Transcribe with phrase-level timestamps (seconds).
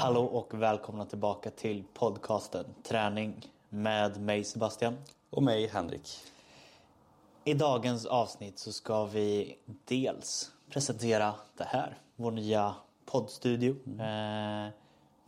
[0.00, 4.96] Hallå och välkomna tillbaka till podcasten Träning med mig Sebastian.
[5.30, 6.08] Och mig Henrik.
[7.44, 12.74] I dagens avsnitt så ska vi dels presentera det här, vår nya
[13.06, 13.76] poddstudio.
[14.00, 14.72] Eh,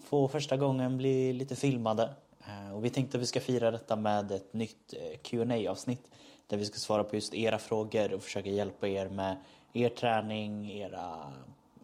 [0.05, 2.15] få första gången bli lite filmade.
[2.47, 6.11] Eh, och vi tänkte att vi ska fira detta med ett nytt eh, qa avsnitt
[6.47, 9.37] där vi ska svara på just era frågor och försöka hjälpa er med
[9.73, 11.33] er träning, era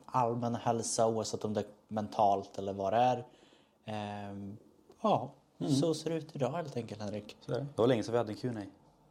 [0.06, 3.24] allmänna hälsa oavsett om det mentalt eller vad det är.
[3.84, 4.56] Ehm,
[5.02, 5.30] ja,
[5.80, 7.36] så ser det ut idag helt enkelt Henrik.
[7.40, 7.52] Så.
[7.52, 8.62] Det var länge sedan vi hade en Q&A.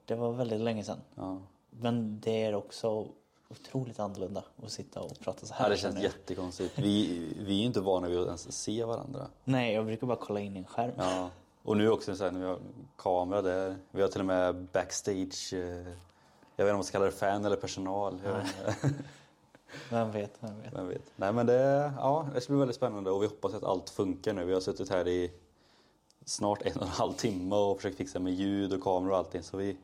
[0.06, 1.02] Det var väldigt länge sedan.
[1.16, 1.38] Ja.
[1.70, 3.08] Men det är också
[3.50, 5.66] otroligt annorlunda att sitta och prata så här.
[5.66, 6.80] ja, det känns jättekonstigt.
[6.80, 9.28] Vi, vi är ju inte vana vid att ens se varandra.
[9.44, 10.92] Nej, jag brukar bara kolla in i en skärm.
[10.98, 11.30] Ja.
[11.64, 12.60] Och nu också så här, när vi har
[12.98, 13.76] kamera där.
[13.92, 15.54] Vi har till och med backstage.
[15.54, 18.20] Eh, jag vet inte om man ska kalla det fan eller personal.
[19.90, 20.74] Vem vet, vem vet.
[20.74, 21.12] Vem vet.
[21.16, 24.34] Nej men det, ja, det ska bli väldigt spännande och vi hoppas att allt funkar
[24.34, 24.46] nu.
[24.46, 25.32] Vi har suttit här i
[26.26, 29.44] snart en och en halv timme och försökt fixa med ljud och kamera och allting.
[29.44, 29.78] Så vi,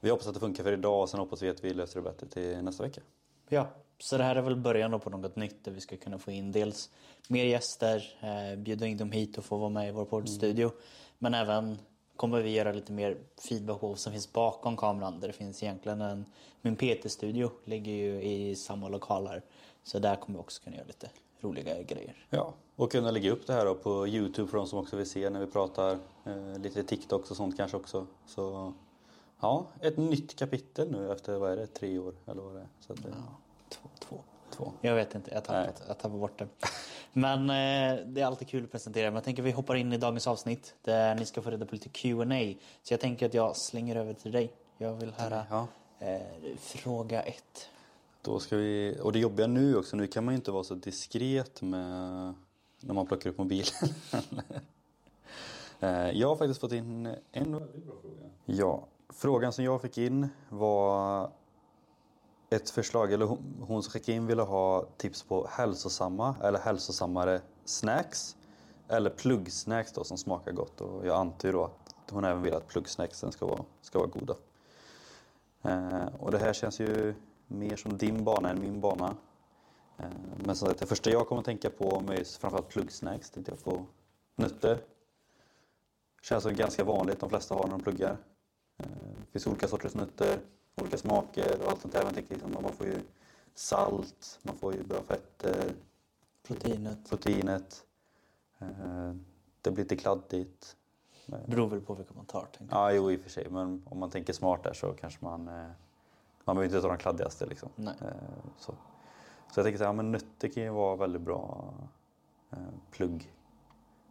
[0.00, 2.10] vi hoppas att det funkar för idag och sen hoppas vi att vi löser det
[2.10, 3.00] bättre till nästa vecka.
[3.48, 3.66] Ja,
[3.98, 6.52] så det här är väl början på något nytt där vi ska kunna få in
[6.52, 6.90] dels
[7.28, 10.70] mer gäster, eh, bjuda in dem hit och få vara med i vår poddstudio.
[11.18, 11.78] Men även
[12.16, 13.16] kommer vi göra lite mer
[13.48, 15.20] feedback på vad som finns bakom kameran.
[15.20, 16.24] Där det finns egentligen en,
[16.62, 19.42] min PT-studio ligger ju i samma lokal här.
[19.82, 22.26] Så där kommer vi också kunna göra lite roliga grejer.
[22.30, 25.30] Ja, och kunna lägga upp det här på Youtube för de som också vill se
[25.30, 25.98] när vi pratar.
[26.24, 28.06] Eh, lite TikTok och sånt kanske också.
[28.26, 28.72] Så
[29.40, 32.68] ja, ett nytt kapitel nu efter, vad är det, tre år eller vad det är.
[32.80, 33.36] Så att, Ja,
[33.68, 34.16] två, två.
[34.56, 34.72] Två.
[34.80, 36.48] Jag vet inte, jag tappat, jag tappar bort det.
[37.12, 39.04] Men eh, det är alltid kul att presentera.
[39.06, 41.66] Men jag tänker att vi hoppar in i dagens avsnitt där ni ska få reda
[41.66, 42.54] på lite Q&A.
[42.82, 44.52] Så jag tänker att jag slänger över till dig.
[44.78, 45.66] Jag vill höra Ja.
[45.98, 46.20] eh,
[46.58, 47.68] fråga ett.
[48.22, 50.74] Då ska vi, och det jobbiga nu också, nu kan man ju inte vara så
[50.74, 52.34] diskret med
[52.80, 53.72] när man plockar upp mobilen.
[55.80, 58.30] Eh, jag har faktiskt fått in en väldigt bra fråga.
[58.44, 61.30] Ja, frågan som jag fick in var
[62.50, 67.40] ett förslag, eller hon, hon som skickade in ville ha tips på hälsosamma eller hälsosammare
[67.64, 68.36] snacks.
[68.88, 72.68] Eller pluggsnacks då som smakar gott och jag antar då att hon även vill att
[72.68, 74.34] pluggsnacksen ska vara, ska vara goda.
[75.62, 77.14] Eh, och det här känns ju
[77.46, 79.16] mer som din bana än min bana.
[79.98, 80.06] Eh,
[80.44, 83.64] men så att det första jag kommer att tänka på med framförallt pluggsnacks tänkte jag
[83.64, 83.86] på
[84.36, 84.78] nötter.
[86.22, 88.16] Känns som ganska vanligt, de flesta har när de pluggar.
[88.78, 88.86] Eh,
[89.18, 90.40] det finns olika sorters nötter,
[90.82, 92.04] olika smaker och allt sånt där.
[92.04, 93.00] Man, tänker liksom, man får ju
[93.54, 95.74] salt, man får ju bra fetter,
[96.42, 97.10] Proteinet.
[97.10, 97.86] proteinet.
[98.58, 99.14] Eh,
[99.60, 100.76] det blir lite kladdigt.
[101.46, 102.46] Beror väl på vilka man tar.
[102.58, 102.76] Tänker.
[102.76, 103.50] Ja, jo i och för sig.
[103.50, 105.48] Men om man tänker smart där så kanske man...
[105.48, 105.70] Eh,
[106.44, 107.68] man behöver inte ta de kladdigaste liksom.
[107.76, 107.94] Nej.
[108.00, 108.08] Eh,
[108.58, 108.74] så.
[109.52, 111.74] så jag tänker så här, men nötter kan ju vara väldigt bra
[112.90, 113.32] plugg,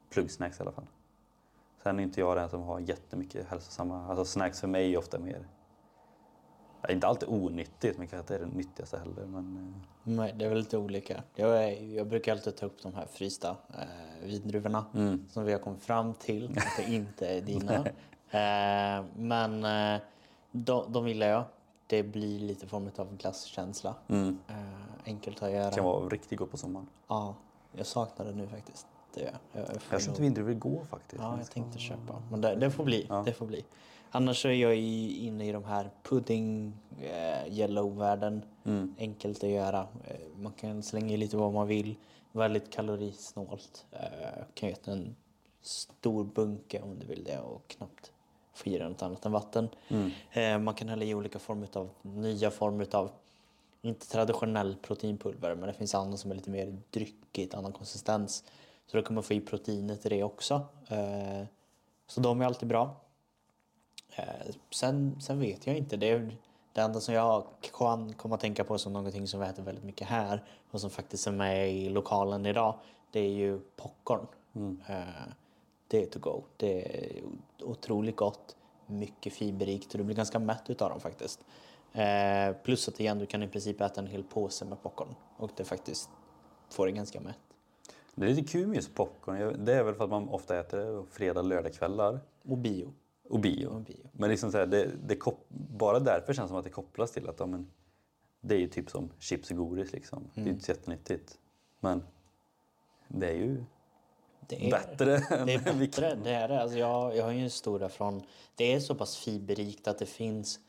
[0.10, 0.88] pluggsnacks i alla fall.
[1.84, 4.08] Sen är inte jag den som har jättemycket hälsosamma...
[4.08, 5.48] Alltså snacks för mig är ofta mer...
[6.88, 9.26] Ja, inte alltid onyttigt, men kanske inte är det nyttigaste heller.
[9.26, 11.24] Men, eh, Nej, det är väl lite olika.
[11.36, 15.26] Jag, är, jag brukar alltid ta upp de här frysta eh, vindruvorna Mm.
[15.30, 17.76] som vi har kommit fram till att det inte är dina.
[18.30, 19.64] eh, men
[19.96, 20.02] eh,
[20.52, 21.44] de, de gillar jag.
[21.88, 23.96] Det blir lite form av glasskänsla.
[24.08, 24.56] mm, Eh,
[25.06, 25.72] enkelt att göra.
[25.72, 26.88] kan vara riktigt gott på sommaren.
[27.08, 27.36] Ja,
[27.72, 28.88] jag saknar det nu faktiskt.
[29.14, 29.62] Det gör jag.
[29.68, 31.22] Jag, jag köpte vindruvor igår faktiskt.
[31.24, 32.22] Ja, jag tänkte köpa.
[32.32, 33.06] Men det, det får bli.
[33.10, 33.24] Ja.
[33.26, 33.66] Det får bli.
[34.16, 38.46] Annars är jag inne i de här pudding eh, yellow-världen.
[38.66, 38.96] Mm.
[39.00, 39.88] Enkelt att göra.
[40.08, 41.96] Eh, man kan slänga i lite vad man vill.
[42.32, 43.86] Väldigt kalorisnålt.
[43.92, 45.16] Eh, kan göra en
[45.62, 48.12] stor bunke om du vill det och knappt
[48.54, 49.70] få i dig något annat än vatten.
[49.88, 50.12] Mm.
[50.32, 53.12] Eh, man kan hälla i olika former av nya former av
[53.82, 58.44] inte traditionell proteinpulver men det finns andra som är lite mer dryckigt, annan konsistens.
[58.88, 60.54] Så då kan man få i proteinet i det också.
[60.88, 61.46] Eh,
[62.08, 63.02] så de är alltid bra.
[64.16, 65.98] Eh, sen, sen vet jag inte.
[65.98, 66.38] Det, är,
[66.74, 67.44] det enda som jag
[67.78, 70.90] kan komma att tänka på som någonting som vi äter väldigt mycket här och som
[70.90, 72.76] faktiskt är med i lokalen idag.
[73.12, 74.28] Det är ju popcorn.
[74.88, 75.34] Eh,
[75.88, 76.44] det är to go.
[76.58, 77.24] Det är
[77.62, 78.56] otroligt gott.
[78.88, 81.46] Mycket fiberrikt och du blir ganska mätt utav dem faktiskt.
[81.94, 85.52] Eh, plus att igen, du kan i princip äta en hel påse med popcorn och
[85.56, 86.10] det faktiskt
[86.70, 87.38] får dig ganska mätt.
[88.16, 89.66] Det är lite kul med just popcorn.
[89.66, 92.20] Det är väl för att man ofta äter det fredag, lördagskvällar.
[92.44, 92.94] Och bio.
[93.30, 93.68] Och bio.
[93.68, 94.10] Och bio.
[94.12, 97.12] Men liksom så här, det, det kop- bara därför känns det som att det kopplas
[97.12, 97.68] till att ja, men,
[98.42, 99.94] det är ju typ som chips och godis.
[99.94, 100.30] Liksom.
[100.34, 101.38] Det är ju inte så jättenyttigt.
[101.80, 102.04] Men
[103.08, 103.64] det är ju
[104.48, 105.06] Det är, bättre
[105.46, 106.62] Det är bättre, det är det.
[106.62, 108.22] Alltså jag, jag har ju en historia från...
[108.56, 110.60] Det är så pass fiberrikt att det finns...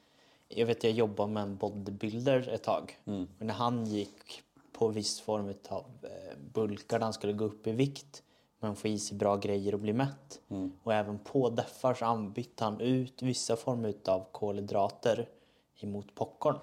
[0.49, 2.99] Jag vet jag jobbade med en bodybuilder ett tag.
[3.39, 4.43] Och när han gick
[4.73, 8.23] på viss form av eh, bulkar där han skulle gå upp i vikt
[8.61, 10.41] men få i sig bra grejer och bli mätt.
[10.83, 15.29] Och även på deffar så bytte han ut vissa former av kolhydrater
[15.81, 16.59] emot popcorn.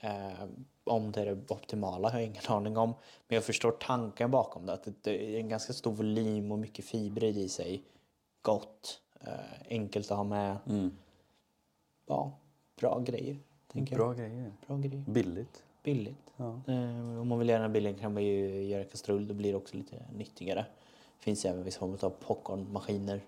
[0.00, 0.44] Eh,
[0.84, 2.94] om det är det optimala har jag ingen aning om.
[3.28, 4.72] Men jag förstår tanken bakom det.
[4.72, 7.82] Att det är en ganska stor volym och mycket fibrer i sig.
[8.42, 9.00] Gott.
[9.20, 9.32] Eh,
[9.68, 10.56] enkelt att ha med.
[12.06, 12.32] Ja,
[12.80, 13.36] bra grejer.
[13.72, 14.16] Tänker Bra jag.
[14.16, 14.52] grejer.
[14.66, 15.04] Bra grejer.
[15.08, 15.62] Billigt.
[15.82, 16.32] Billigt.
[16.36, 16.60] Ja.
[16.66, 19.28] Eh, om man vill göra den bilden kan man ju göra kastrull.
[19.28, 20.66] Då blir det också lite nyttigare.
[21.18, 23.20] Finns även vissa former av popcornmaskiner.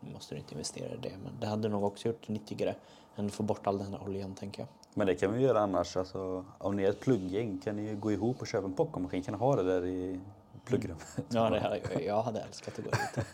[0.00, 1.12] Nu måste du inte investera i det.
[1.24, 2.74] Men det hade nog också gjort det nyttigare.
[3.16, 4.68] Än att få bort all den här oljan tänker jag.
[4.94, 5.96] Men det kan vi göra annars.
[5.96, 9.22] Alltså, om ni är ett plugggäng kan ni ju gå ihop och köpa en popcornmaskin.
[9.22, 10.20] Kan ni ha det där i
[10.64, 11.18] pluggrummet?
[11.28, 13.26] Ja, det hade, jag- jag hade älskat att gå dit.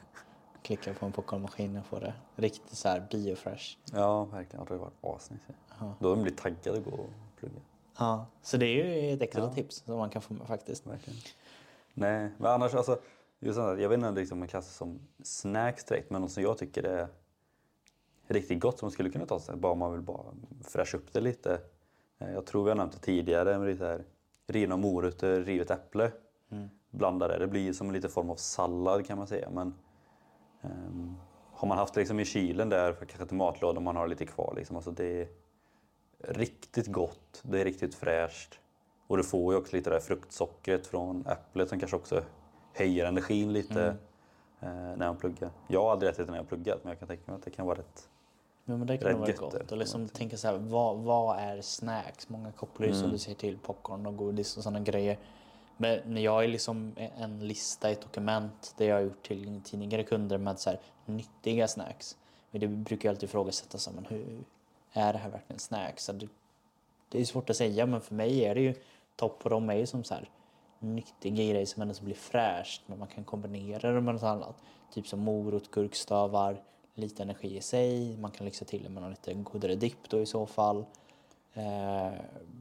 [0.63, 3.77] Klicka på en popcornmaskin och få det riktigt så här biofresh.
[3.93, 4.65] Ja, verkligen.
[4.65, 5.53] Det hade varit asnice.
[5.99, 7.61] Då har de blivit taggade att gå och plugga.
[7.99, 9.53] Ja, så det är ju ett extra Ja.
[9.53, 10.87] tips som man kan få med faktiskt.
[10.87, 11.19] Verkligen.
[11.95, 12.99] Nej, men annars alltså.
[13.43, 16.43] Just där, jag vet inte om liksom man klassar som snacks direkt, men något som
[16.43, 17.09] jag tycker är
[18.27, 20.35] riktigt gott som man skulle kunna ta sig bara man vill bara
[20.65, 21.61] fräscha upp det lite.
[22.19, 24.05] Eh, Jag tror vi har nämnt det tidigare, men det är här,
[24.47, 26.13] rivna morötter, rivet äpple.
[26.91, 27.39] Blanda det.
[27.39, 29.51] Det blir som en liten form av sallad kan man säga.
[29.51, 29.75] Men,
[30.63, 31.15] ehm,
[31.53, 34.27] har man haft det liksom i kylen där, för kanske till matlådan man har lite
[34.27, 34.53] kvar.
[34.57, 35.29] Liksom, alltså det är
[36.19, 38.61] riktigt gott, det är riktigt fräscht.
[39.07, 42.23] Och du får ju också lite det där fruktsockret från äpplet som kanske också
[42.73, 43.97] höjer energin lite
[44.61, 45.51] eh, när man pluggar.
[45.69, 47.45] Jag har aldrig ätit det när jag har pluggat men jag kan tänka mig att
[47.45, 48.09] det kan vara rätt.
[48.65, 52.29] Ja, men det kan vara gött Och liksom tänka så här, vad, vad är snacks?
[52.29, 53.03] Många kopplar ju Mm.
[53.03, 55.19] som du säger till popcorn och godis och sådana grejer.
[55.77, 59.61] Men när jag är liksom en lista i ett dokument där jag har gjort till
[59.65, 62.17] tidigare kunder med så här, nyttiga snacks.
[62.51, 64.45] Men det brukar jag alltid ifrågasätta så men hur
[64.93, 66.05] är det här verkligen snacks?
[66.05, 66.29] Så det,
[67.09, 68.75] det är svårt att säga men för mig är det ju
[69.17, 70.29] topp på dem är ju som så här
[70.81, 74.57] nyttiga grejer som ändå blir fräscht men man kan kombinera det med något annat.
[74.95, 76.63] Typ som morot, gurkstavar,
[76.95, 78.17] lite energi i sig.
[78.17, 80.85] Man kan lyxa till det med någon lite godare dipp då i så fall.
[81.53, 82.13] Eh,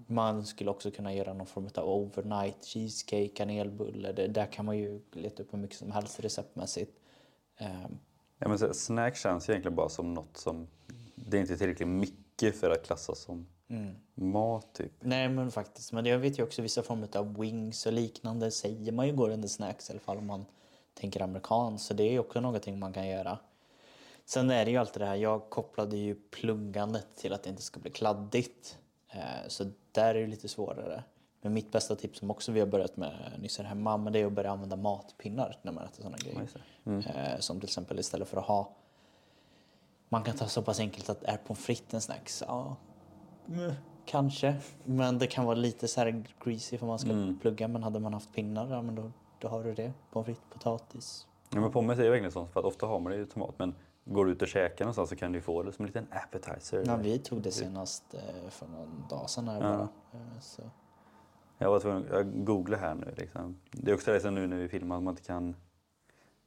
[0.08, 4.12] man skulle också kunna göra någon form av overnight cheesecake, kanelbulle.
[4.12, 6.92] Det, där kan man ju leta upp hur mycket som helst receptmässigt.
[7.58, 7.86] Eh,
[8.42, 10.68] Ja, men så, snack känns egentligen bara som något som
[11.16, 13.48] det är inte tillräckligt mycket för att klassas som
[14.14, 14.92] mat typ.
[15.00, 18.92] Nej men faktiskt, men jag vet ju också vissa former av wings och liknande säger
[18.92, 20.46] man ju går under snacks i alla fall om man
[20.94, 21.88] tänker amerikanskt.
[21.88, 23.38] Så det är ju också någonting man kan göra.
[24.26, 27.62] Sen är det ju alltid det här, jag kopplade ju pluggandet till att det inte
[27.62, 28.78] ska bli kladdigt.
[29.12, 31.04] Eh, Så där är det lite svårare.
[31.42, 34.20] Men mitt bästa tips som också vi har börjat med nyss här hemma, men det
[34.20, 36.42] är att börja använda matpinnar när man äter sådana grejer.
[36.42, 36.56] just
[37.08, 38.76] Eh, Som till exempel istället för att ha
[40.10, 42.44] man kan ta så pass enkelt att är pommes frites en snacks?
[42.48, 42.76] Ja,
[43.48, 43.72] mm,
[44.06, 44.56] kanske.
[44.84, 47.40] Men det kan vara lite så här greasy för man ska Mm.
[47.40, 47.68] plugga.
[47.68, 49.94] Men hade man haft pinnar, ja men då, då har du det.
[50.12, 51.28] Pommes frites, potatis.
[51.50, 53.54] Ja, men pommes är ju verkligen sånt för att ofta har man det i tomat
[53.58, 53.76] men
[54.06, 56.08] går du ut och käkar någonstans så kan du ju få det som en liten
[56.12, 56.84] appetizer.
[56.88, 59.62] Ja, vi tog det senast eh, för någon dag sedan här Ja.
[59.78, 60.20] bara.
[60.22, 60.62] Eh, Så.
[61.58, 63.58] Jag var tvungen, jag googlar här nu liksom.
[63.72, 65.56] Det är också det som nu när vi filmar att man inte kan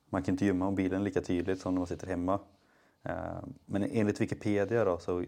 [0.06, 2.38] man kan inte gömma mobilen lika tydligt som när man sitter hemma.
[3.02, 5.24] Eh, Men enligt Wikipedia då så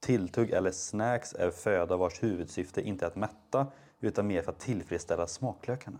[0.00, 3.66] tilltugg eller snacks är föda vars huvudsyfte inte är att mätta
[4.00, 5.98] utan mer för att tillfredsställa smaklökarna.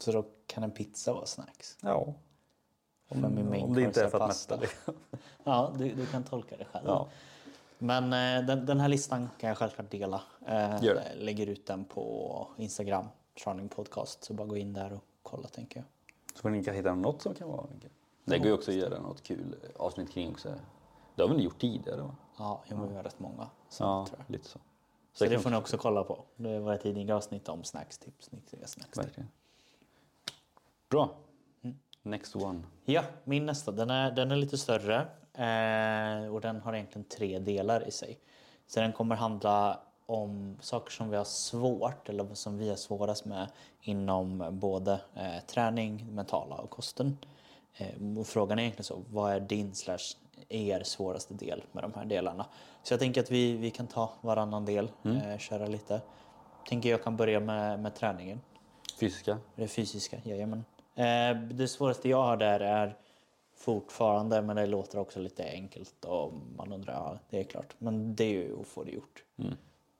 [0.00, 1.78] så då kan en pizza vara snacks.
[1.80, 2.14] Ja.
[3.08, 4.56] Main Om det inte är för att pasta.
[4.56, 4.66] mätta.
[4.66, 4.94] Liksom.
[5.44, 6.84] Ja, du, du kan tolka det själv.
[6.86, 7.08] Ja.
[7.78, 10.22] Men eh, den, den här listan kan jag självklart dela.
[10.46, 11.14] Eh, det.
[11.14, 13.06] Lägger ut den på Instagram,
[13.36, 14.24] Charning Podcast.
[14.24, 15.84] Så bara gå in där och kolla tänker jag.
[16.36, 17.66] Så får ni kanske hitta något som kan vara
[18.24, 20.54] Det går ju också att göra något kul avsnitt kring också.
[21.14, 22.16] Det har vi nog gjort tidigare va?
[22.38, 23.48] Ja, jag har rätt många.
[23.68, 24.32] Så, Ja, tror jag.
[24.32, 24.58] lite så.
[25.12, 26.24] så det det får ni också kolla på.
[26.36, 28.32] Det var tidigare avsnitt om snackstips.
[28.32, 28.98] Nyttiga snackstips.
[29.06, 29.28] Verkligen.
[30.88, 31.10] Bra.
[32.02, 32.62] Next one.
[32.84, 33.72] Ja, min nästa.
[33.72, 34.96] Den är, den är lite större.
[35.34, 38.18] Eh, och den har egentligen tre delar i sig.
[38.66, 43.24] Så den kommer handla om saker som vi har svårt eller som vi har svårast
[43.24, 43.50] med
[43.80, 47.18] inom både eh, träning, mentala och kosten.
[47.76, 50.16] Eh, och frågan är egentligen så, vad är din slash
[50.48, 52.46] er svåraste del med de här delarna?
[52.82, 56.00] Så jag tänker att vi, vi kan ta varannan del, eh, köra lite.
[56.68, 58.40] Tänker jag kan börja med, med träningen.
[59.00, 59.38] Fysiska.
[59.56, 60.64] Det fysiska, jajamän.
[60.94, 62.96] Eh, det svåraste jag har där är
[63.56, 67.74] fortfarande, men det låter också lite enkelt och man undrar, ja det är klart.
[67.78, 69.24] Men det är ju att få det gjort.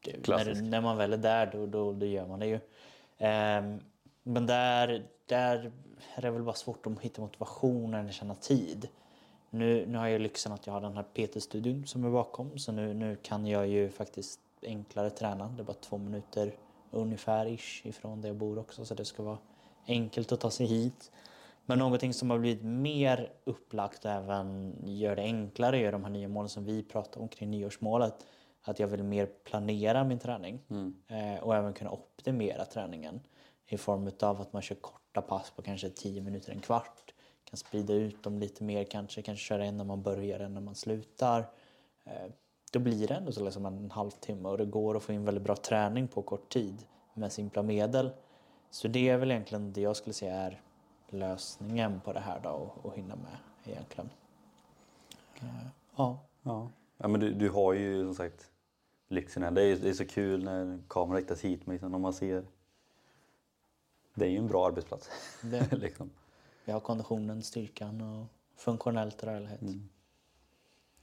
[0.04, 2.60] Det, när, när man väl är där då, då, då gör man det ju.
[3.18, 3.80] Ehm,
[4.22, 5.72] men där, där
[6.14, 8.88] är det väl bara svårt att hitta motivationen eller känna tid.
[9.50, 12.72] Nu, nu har jag lyxen att jag har den här PT-studion som är bakom så
[12.72, 15.48] nu, nu kan jag ju faktiskt enklare träna.
[15.48, 16.54] Det är bara två minuter
[16.90, 19.38] ungefär ish ifrån där jag bor också så det ska vara
[19.86, 21.12] enkelt att ta sig hit.
[21.66, 26.10] Men någonting som har blivit mer upplagt och även gör det enklare är de här
[26.10, 28.26] nya målen som vi pratar om kring nyårsmålet.
[28.62, 30.60] Att jag vill mer planera min träning
[31.08, 33.20] eh, och även kunna optimera träningen
[33.66, 34.74] i form av att man kör
[35.14, 37.14] korta pass på kanske 10 minuter, en kvart.
[37.44, 40.60] Kan sprida ut dem lite mer kanske, kanske köra en när man börjar, en när
[40.60, 41.46] man slutar.
[42.04, 42.30] Eh,
[42.72, 45.44] då blir det ändå så liksom en halvtimme och det går att få in väldigt
[45.44, 48.10] bra träning på kort tid med simpla medel.
[48.70, 50.60] Så det är väl egentligen det jag skulle säga är
[51.08, 54.10] lösningen på det här då och, och hinna med egentligen.
[55.40, 55.66] Eh,
[55.96, 56.70] Ja, Ja.
[56.98, 58.50] ja men du, du har ju som sagt
[59.08, 59.50] lyxen här.
[59.50, 62.44] Det är, det är så kul när kameran riktas hit men liksom, om man ser.
[64.14, 65.10] Det är ju en bra arbetsplats.
[65.42, 66.10] det, liksom.
[66.64, 69.62] vi har konditionen, styrkan och funktionellt rörlighet.
[69.62, 69.80] I,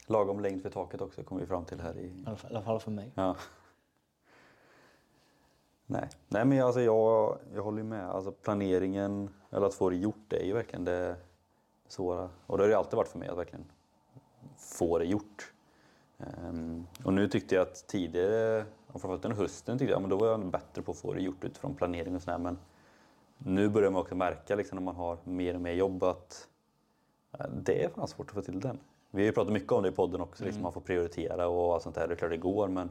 [0.07, 2.13] Lagom längd för taket också kom vi fram till här i...
[2.25, 3.11] alla fall, I alla fall för mig.
[3.15, 3.35] Ja.
[5.85, 8.09] Nej, Nej men alltså jag, jag håller med.
[8.09, 11.15] Alltså planeringen, eller att få det gjort, det är ju verkligen det
[11.87, 12.29] svåra.
[12.45, 13.65] Och det har det alltid varit för mig att verkligen
[14.57, 15.53] få det gjort.
[16.17, 20.17] Ehm, och nu tyckte jag att tidigare, framförallt under hösten, tyckte jag ja, men då
[20.17, 22.37] var jag bättre på att få det gjort utifrån planering och sådär.
[22.37, 22.57] Men
[23.45, 26.47] nu börjar man också märka liksom, när man har mer och mer jobb att
[27.39, 28.79] eh, det är fan svårt att få till den.
[29.11, 31.73] Vi har ju pratat mycket om det i podden också, liksom, man får prioritera och
[31.73, 32.07] allt sånt där.
[32.07, 32.89] Det är klart det går men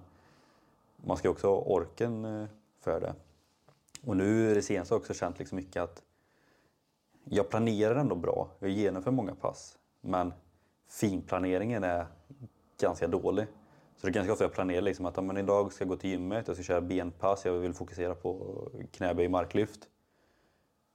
[0.97, 2.47] man ska också ha orken eh,
[2.81, 3.15] för det.
[4.05, 6.03] Och nu det senaste har jag också känt liksom mycket att
[7.25, 8.49] jag planerar ändå bra.
[8.59, 9.79] Jag genomför många pass.
[10.01, 10.33] Men
[10.89, 12.07] finplaneringen är
[12.81, 13.47] ganska dålig.
[13.97, 16.11] Så det är ganska ofta jag planerar liksom att men idag ska jag gå till
[16.11, 19.89] gymmet, jag ska köra benpass, jag vill fokusera på knäböj och marklyft.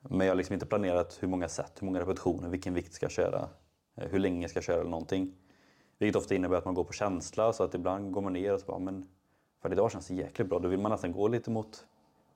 [0.10, 3.04] Men jag har liksom inte planerat hur många set, hur många repetitioner, vilken vikt ska
[3.04, 3.50] jag köra,
[3.96, 5.36] eh, hur länge ska jag köra eller någonting.
[5.98, 8.60] Vilket ofta innebär att man går på känsla så att ibland går man ner och
[8.60, 9.08] så bara, men
[9.62, 10.60] för idag känns det jäkligt bra.
[10.60, 11.86] Då vill man nästan gå lite mot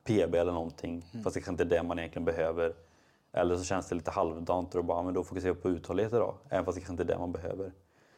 [0.03, 1.05] PB eller någonting.
[1.23, 2.75] Fast det kanske inte är det man egentligen behöver.
[3.31, 6.35] Eller så känns det lite halvdant och bara, men då fokuserar jag på uthållighet idag.
[6.49, 7.73] Även fast det kanske inte är det man behöver.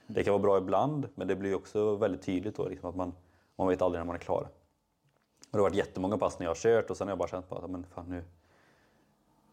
[0.08, 3.13] Det kan vara bra ibland, men det blir också väldigt tydligt då liksom att man,
[3.55, 4.41] man vet aldrig när man är klar.
[4.41, 7.27] Och det har varit jättemånga pass när jag har kört och sen har jag bara
[7.27, 8.24] känt på att men fan, nu,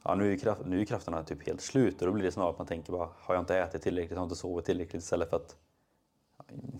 [0.02, 2.00] ja, nu, är kraft, nu är krafterna typ helt slut.
[2.00, 4.24] Och då blir det snarare att man tänker bara, har jag inte ätit tillräckligt, har
[4.24, 5.02] jag inte sovit tillräckligt?
[5.02, 5.56] Istället för att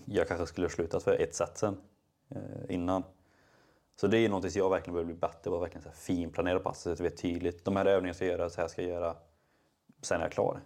[0.05, 1.77] jag kanske skulle ha slutat för ett set sen
[2.29, 3.03] eh, innan.
[3.95, 5.95] Så det är något som jag verkligen behöver bli bättre på, att verkligen så här
[5.95, 7.65] finplanera passet så att jag vet tydligt.
[7.65, 9.15] De här övningarna ska jag göra, så här ska jag göra.
[10.01, 10.61] Sen är jag klar.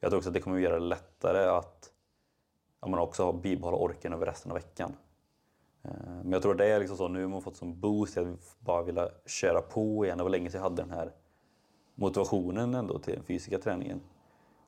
[0.00, 1.90] Jag tror också att det kommer att göra det lättare att
[2.80, 4.96] ja, man också har bibehålla orken över resten av veckan.
[5.82, 5.90] Eh,
[6.22, 8.82] Men jag tror det är liksom så, nu har man fått som boost, jag bara
[8.82, 10.18] vilja köra på igen.
[10.18, 11.12] Det var länge sedan jag hade den här
[11.94, 14.00] motivationen ändå till den fysiska träningen.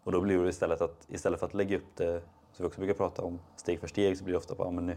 [0.02, 2.80] Och då blir det istället att istället för att lägga upp det, som vi också
[2.80, 4.96] brukar prata om, steg för steg, så blir det ofta bara, men nu,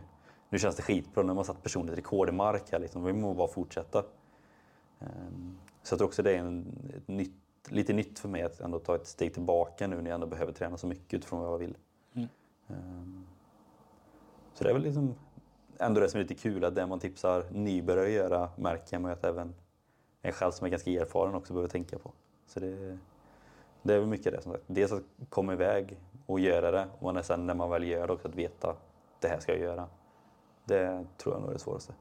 [0.50, 3.04] nu känns det skitbra, nu har man satt personligt rekord i mark här, liksom.
[3.04, 4.04] vi måste bara fortsätta.
[5.00, 7.34] Ehm, Så jag tror också det är en, ett nytt,
[7.70, 10.54] lite nytt för mig att ändå ta ett steg tillbaka nu när jag ändå behöver
[10.54, 11.78] träna så mycket utifrån vad jag vill.
[12.68, 13.26] Ehm,
[14.54, 15.16] Så det är väl liksom
[15.78, 19.12] ändå det som är lite kul, att det man tipsar nybörjare att göra märker man
[19.12, 19.56] ju att även
[20.28, 22.12] en själv som är ganska erfaren också behöver tänka på.
[22.48, 22.98] Så det,
[23.82, 24.64] det är väl mycket det som sagt.
[24.68, 28.28] Dels att komma iväg och göra det och sen när man väl gör det också
[28.28, 28.76] att veta
[29.20, 29.88] det här ska jag göra.
[30.66, 31.94] Det tror jag nog är det svåraste.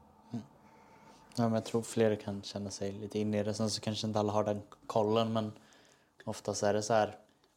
[1.39, 3.53] Ja, men jag tror fler kan känna sig lite inne i det.
[3.53, 5.51] Sen så kanske inte alla har den kollen men
[6.25, 7.07] oftast är det så här.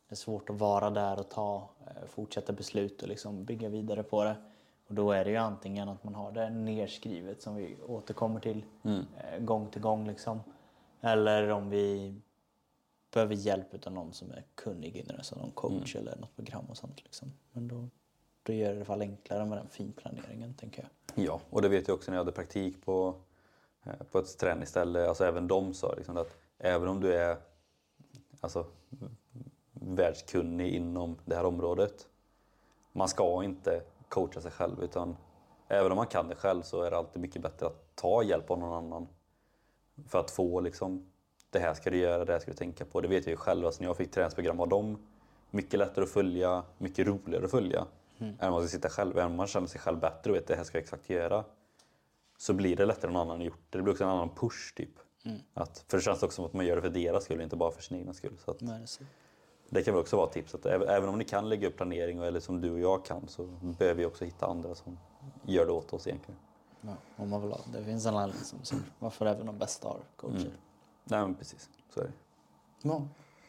[0.08, 4.02] Det är svårt att vara där och ta eh, fortsätta beslut och liksom bygga vidare
[4.02, 4.36] på det.
[4.88, 8.64] Och då är det ju antingen att man har det nerskrivet som vi återkommer till
[8.84, 10.40] eh, gång till gång liksom.
[11.00, 12.14] Eller om vi
[13.12, 16.76] behöver hjälp av någon som är kunnig i det, någon coach eller något program och
[16.76, 17.32] sånt liksom.
[17.52, 17.88] Men då,
[18.42, 21.24] då gör det i alla fall enklare med den finplaneringen tänker jag.
[21.24, 23.14] Ja, och det vet jag också när jag hade praktik på,
[23.84, 25.08] eh, på ett träningsställe.
[25.08, 27.36] Alltså även de sa liksom att även om du är
[28.40, 28.66] alltså,
[29.72, 32.06] världskunnig inom det här området.
[32.92, 35.16] Man ska inte coacha sig själv utan
[35.68, 38.50] även om man kan det själv så är det alltid mycket bättre att ta hjälp
[38.50, 39.08] av någon annan.
[40.08, 41.06] För att få liksom,
[41.50, 43.00] det här ska du göra, det här ska du tänka på.
[43.00, 43.66] Det vet jag ju själv.
[43.66, 44.98] Alltså, när jag fick träningsprogram av dem,
[45.50, 47.86] mycket lättare att följa, mycket roligare att följa.
[48.18, 49.18] Än om man ska sitta själv.
[49.18, 51.44] Även om man känner sig själv bättre och vet det här ska jag exakt göra.
[52.38, 53.78] Så blir det lättare än någon annan har gjort det.
[53.78, 54.98] Det blir också en annan push typ.
[55.54, 57.70] Att, för det känns också som att man gör det för deras skull, inte bara
[57.70, 58.36] för sin egen skull.
[58.44, 59.04] Så att, Men, så,
[59.68, 60.54] det kan väl också vara ett tips.
[60.54, 63.28] Att även, även om ni kan lägga upp planering, eller som du och jag kan,
[63.28, 63.44] så
[63.78, 64.98] behöver vi också hitta andra som
[65.46, 66.40] gör det åt oss egentligen.
[66.80, 67.60] Ja, om man vill ha.
[67.72, 70.52] Det finns en anledning som säger varför även de bästa har coacher.
[71.04, 72.12] Nej men precis, så är det.
[72.82, 73.02] Ja.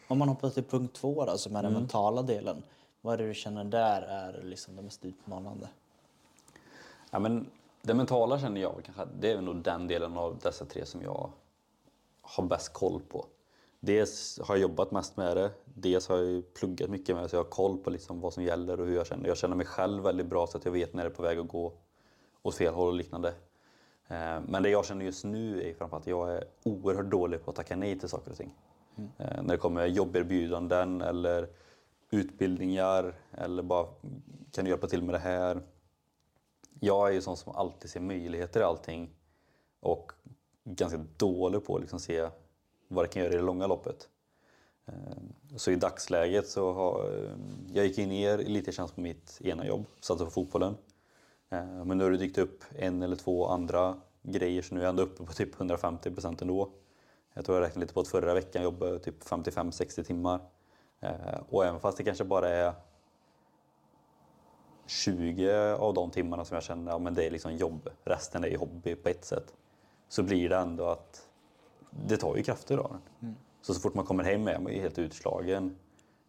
[0.08, 2.64] Om man hoppar till punkt två då, som är den mentala delen.
[3.02, 5.70] Vad är det du känner där är liksom det mest utmanande?
[7.10, 7.50] Ja, men
[7.82, 11.32] det mentala känner jag kanske, det är nog den delen av dessa tre som jag
[12.22, 13.26] har bäst koll på.
[13.80, 17.36] dels har jag jobbat mest med det, dels har jag pluggat mycket med det så
[17.36, 19.28] jag har koll på liksom vad som gäller och hur jag känner.
[19.28, 21.40] Jag känner mig själv väldigt bra så att jag vet när det är på väg
[21.40, 21.74] att gå
[22.44, 23.30] åt fel håll och liknande.
[24.08, 27.50] Eh, Men det jag känner just nu är framförallt att jag är oerhört dålig på
[27.52, 28.56] att tacka nej till saker och ting.
[29.18, 31.48] Eh, När det kommer jobberbjudanden eller
[32.10, 33.88] utbildningar eller bara
[34.52, 35.62] kan du hjälpa till med det här?
[36.80, 39.10] Jag är ju sån som alltid ser möjligheter i allting
[39.80, 40.12] och
[40.64, 42.30] ganska dålig på att liksom se
[42.88, 44.10] vad det kan göra i det långa loppet.
[44.86, 44.94] Eh,
[45.58, 47.06] Så i dagsläget så har
[47.74, 50.76] jag gick in i er elitidrottsjänst på mitt ena jobb, satsade på fotbollen.
[51.52, 54.84] Eh, Men nu har det dykt upp en eller två andra grejer så nu är
[54.86, 56.70] jag ändå uppe på typ 150 procent ändå.
[57.34, 60.40] Jag tror jag räknade lite på att förra veckan jobbade jag typ 55-60 timmar.
[61.00, 62.74] Eh, Och även fast det kanske bara är
[64.88, 68.96] 20 av de timmarna som jag känner ja, det är liksom jobb, resten är hobby
[68.96, 69.54] på ett sätt.
[70.10, 71.28] Så blir det ändå att
[71.90, 72.90] det tar ju krafter av
[73.20, 73.36] den.
[73.62, 75.76] Så så fort man kommer hem är man helt utslagen.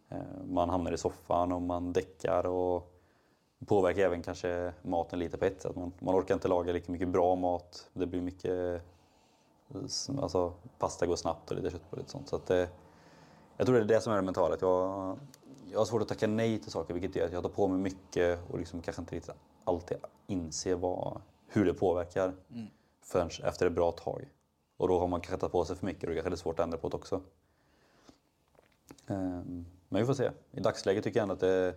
[0.09, 2.92] Eh, Man hamnar i soffan och man däckar och
[3.65, 5.75] påverkar även kanske maten lite på ett sätt.
[5.75, 7.89] Man, man orkar inte laga lika mycket bra mat.
[7.93, 8.81] Det blir mycket
[10.21, 12.29] alltså, pasta går snabbt och lite kött på lite sånt.
[12.29, 12.69] Så att det,
[13.57, 14.57] jag tror det är det som är det mentala.
[14.61, 15.17] Jag,
[15.71, 17.79] jag har svårt att tacka nej till saker vilket gör att jag tar på mig
[17.79, 22.33] mycket och liksom kanske inte riktigt alltid inser vad, hur det påverkar
[23.01, 24.29] förrän efter ett bra tag.
[24.77, 26.59] Och då har man kanske tagit på sig för mycket och det är kanske svårt
[26.59, 27.21] att ändra på det också.
[29.07, 30.31] Ehm, Men vi får se.
[30.51, 31.75] I dagsläget tycker jag ändå att det,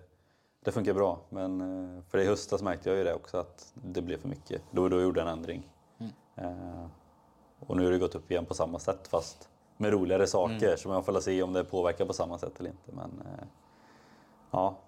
[0.66, 1.18] det funkar bra.
[1.28, 4.62] Men eh, för i höstas märkte jag ju det också att det blev för mycket.
[4.70, 5.72] Då, då gjorde jag en ändring.
[6.34, 6.88] Ehm,
[7.66, 10.76] Och nu har det gått upp igen på samma sätt fast med roligare saker.
[10.76, 12.92] Så man får se om det påverkar på samma sätt eller inte.
[12.92, 13.46] Men eh,
[14.50, 14.78] ja,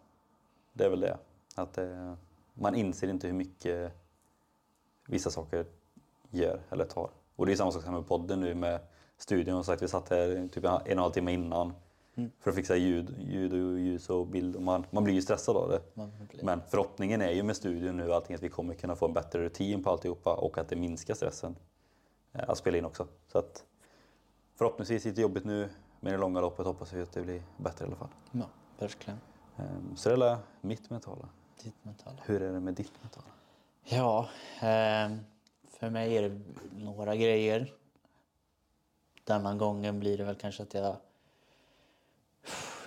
[0.73, 1.19] det är väl det.
[1.55, 2.15] Att eh,
[2.55, 3.93] man inser inte hur mycket
[5.09, 5.67] vissa saker
[6.31, 7.11] gör eller tar.
[7.37, 8.81] Och det är samma sak som med podden nu med
[9.17, 9.59] studion.
[9.59, 11.73] Och sagt, vi satt här typ en och en halv timme innan
[12.41, 14.57] för att fixa ljud, ljud och ljus och bild.
[14.57, 15.81] Och man, man blir ju stressad av det.
[15.95, 19.13] Blir- Men förhoppningen är ju med studion nu allting att vi kommer kunna få en
[19.13, 21.57] bättre rutin på alltihopa och att det minskar stressen
[22.33, 23.07] eh, att spela in också.
[23.33, 23.65] Så att
[24.57, 25.69] förhoppningsvis lite jobbigt nu
[26.01, 28.09] men i det långa loppet hoppas vi att det blir bättre i alla fall.
[28.33, 28.47] Ja,
[28.79, 29.19] verkligen.
[29.57, 31.29] Ehm, Så det är mitt mentala.
[31.63, 32.17] Ditt mentala.
[32.25, 33.27] Hur är det med ditt mentala?
[33.85, 34.29] Ja,
[34.61, 35.19] ehm,
[35.69, 36.41] för mig är det
[36.77, 37.73] några grejer.
[39.25, 40.97] Denna gången blir det väl kanske att jag...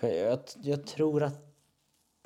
[0.01, 1.51] Jag, jag tror att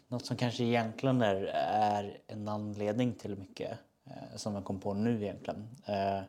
[0.07, 4.93] något som kanske egentligen är, är en anledning till mycket eh, som jag kom på
[4.93, 5.67] nu egentligen.
[5.85, 6.21] Eh,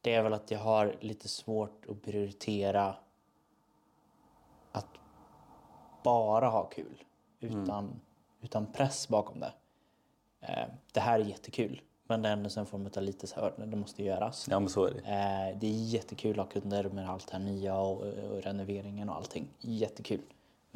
[0.00, 2.96] det är väl att jag har lite svårt att prioritera
[4.72, 4.88] att
[6.02, 7.04] bara ha kul
[7.40, 8.00] utan,
[8.40, 9.52] utan press bakom det.
[10.40, 13.66] Eh, det här är jättekul, men det är ändå en form av lite så här,
[13.66, 14.46] det måste göras.
[14.50, 14.98] Ja men så är det.
[14.98, 19.08] Eh, det är jättekul att ha kunder med allt det här nya och, och renoveringen
[19.08, 19.48] och allting.
[19.60, 20.22] Jättekul.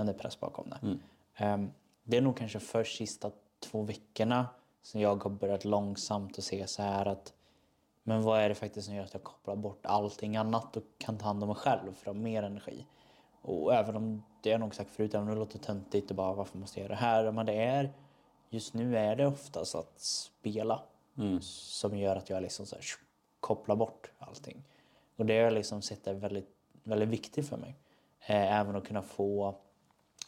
[0.01, 0.99] Men det är press bakom det.
[1.45, 1.59] Eh,
[2.05, 4.47] det är nog kanske först sista två veckorna
[4.83, 7.33] som jag har börjat långsamt att se så här att
[8.03, 11.19] men vad är det faktiskt som gör att jag kopplar bort allting annat och kan
[11.19, 12.87] ta hand om mig själv för att ha mer energi?
[13.43, 16.35] Och även om, det jag nog sagt förut, även om det låter töntigt och bara
[16.35, 17.33] varför måste jag göra det här?
[17.33, 17.93] Men det är,
[18.51, 20.83] just nu är det oftast att spela
[21.41, 22.85] som gör att jag liksom så här,
[23.41, 24.63] kopplar bort allting.
[25.17, 26.49] Och det har jag liksom sett är väldigt,
[26.83, 27.77] väldigt viktigt för mig.
[28.21, 29.55] Eh, även att kunna få,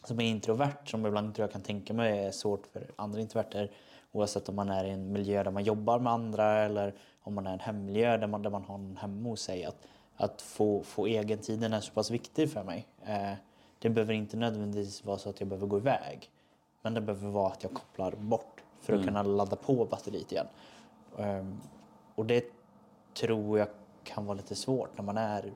[0.03, 3.71] som är introvert, som ibland tror jag kan tänka mig är svårt för andra introverter,
[4.11, 7.47] oavsett om man är i en miljö där man jobbar med andra eller om man
[7.47, 9.65] är i en hemmiljö där man, där man har någon hemma hos sig.
[9.65, 9.77] Att,
[10.15, 12.87] att få, få egentiden är så pass viktig för mig.
[13.05, 13.33] Eh,
[13.79, 16.29] det behöver inte nödvändigtvis vara så att jag behöver gå iväg.
[16.81, 20.47] Men det behöver vara att jag kopplar bort för att kunna ladda på batteriet igen.
[21.17, 21.61] Ehm,
[22.15, 22.45] och det
[23.13, 23.67] tror jag
[24.03, 25.51] kan vara lite svårt när man är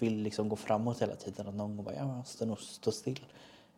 [0.00, 1.48] vill liksom gå framåt hela tiden.
[1.48, 3.26] Att någon gång bara, ja, jag måste nog stå still.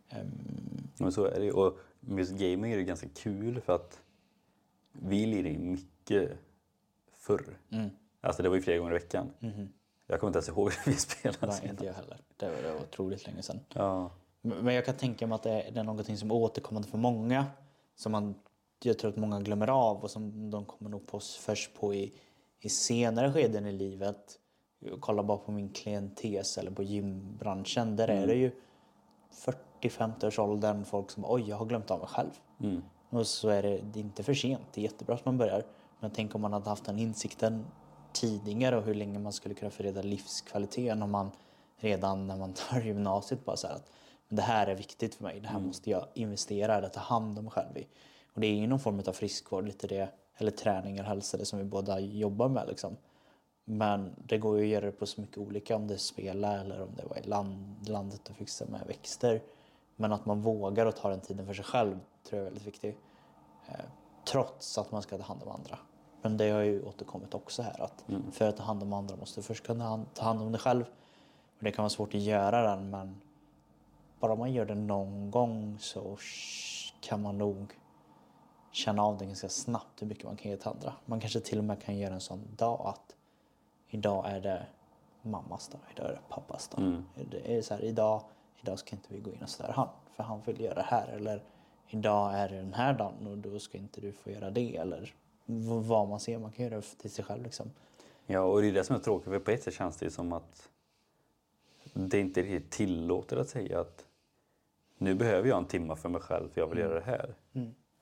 [0.09, 0.89] Ehm.
[0.99, 1.53] Men så är det.
[1.53, 4.01] Och just gaming är ju ganska kul för att
[4.93, 6.39] vi lirade ju mycket
[7.17, 7.59] förr.
[7.71, 7.91] Mm.
[8.21, 9.31] Alltså det var ju flera gånger i veckan.
[9.41, 9.69] Mm.
[10.07, 11.47] Jag kommer inte ens ihåg hur vi spelade.
[11.47, 12.21] Nej, inte jag heller.
[12.37, 13.61] Det var, det var otroligt länge sedan.
[13.75, 14.11] Ja.
[14.41, 17.47] Men jag kan tänka mig att det är, någonting som är återkommande för många.
[17.97, 18.35] Som man,
[18.83, 22.15] jag tror att många glömmer av och som de kommer nog på, först på i,
[22.61, 24.39] i senare skeden i livet.
[25.01, 27.97] Kolla bara på min klientes eller på gymbranschen.
[27.97, 28.23] Där mm.
[28.23, 28.51] är det ju
[29.31, 32.31] 40 40-50-årsåldern folk som oj, jag har glömt av mig själv.
[32.61, 32.83] Mm.
[33.11, 34.63] Och så är det, det är inte för sent.
[34.73, 35.65] Det är jättebra att man börjar.
[36.01, 37.67] Men tänk om man hade haft den insikten
[38.13, 41.31] tidigare och hur länge man skulle kunna förreda livskvaliteten om man
[41.77, 43.91] redan när man tar gymnasiet bara säger att
[44.29, 45.41] det här är viktigt för mig.
[45.41, 45.67] Det här mm.
[45.67, 47.87] måste jag investera eller ta hand om mig själv i.
[48.35, 51.45] Och det är ju någon form av friskvård, lite det, eller träning eller hälsa, det
[51.45, 52.69] som vi båda jobbar med.
[52.69, 52.97] Liksom.
[53.65, 56.61] Men det går ju att göra det på så mycket olika om det är spela
[56.61, 59.41] eller om det var i land, landet och fixa med växter.
[59.97, 62.67] Men att man vågar och tar den tiden för sig själv tror jag är väldigt
[62.67, 62.99] viktigt.
[63.67, 63.85] Eh,
[64.25, 65.79] trots att man ska ta hand om andra.
[66.23, 69.41] Men det har ju återkommit också här att för att ta hand om andra måste
[69.41, 70.85] du först kunna ta hand om dig själv.
[71.59, 73.21] Och det kan vara svårt att göra den men
[74.21, 76.17] bara man gör det någon gång så
[77.01, 77.79] kan man nog
[78.73, 80.93] känna av det ganska snabbt hur mycket man kan ge till andra.
[81.05, 83.17] Man kanske till och med kan göra en sån dag att
[83.89, 84.67] idag är det
[85.23, 87.03] mammas dag, idag är det pappas dag.
[87.31, 88.23] Det är så här, idag,
[88.65, 91.09] idag ska inte vi gå in och störa han för han vill göra det här.
[91.09, 91.43] Eller
[91.89, 94.77] idag är det den här dagen och då ska inte du få göra det.
[94.77, 95.15] Eller
[95.87, 97.71] vad man ser, man kan göra till sig själv liksom.
[98.27, 99.29] Ja, och det är det som är tråkigt.
[99.29, 100.69] För på ett sätt känns det som att
[101.95, 104.05] det inte riktigt tillåtet att säga att
[104.99, 107.35] nu behöver jag en timme för mig själv för jag vill göra det här.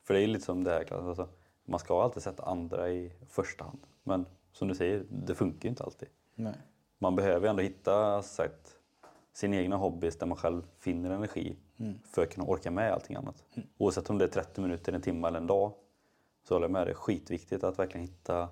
[0.04, 1.28] För det är lite som det här, alltså,
[1.64, 3.86] man ska alltid sätta andra i första hand.
[4.02, 6.08] Men som du säger, det funkar ju inte alltid.
[6.34, 6.54] Nej.
[6.98, 8.76] Man behöver ändå hitta sagt,
[9.32, 11.56] sin egna hobbys där man själv finner energi
[12.04, 13.44] för att kunna orka med allting annat.
[13.78, 15.72] Oavsett om det är 30 minuter, en timme eller en dag
[16.48, 16.86] så håller jag med.
[16.86, 18.48] Det är skitviktigt att verkligen hitta